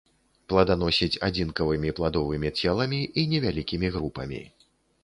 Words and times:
Пладаносіць 0.53 1.19
адзінкавымі 1.27 1.93
пладовымі 2.01 2.53
целамі 2.59 3.01
і 3.19 3.31
невялікімі 3.37 3.87
групамі. 4.01 4.43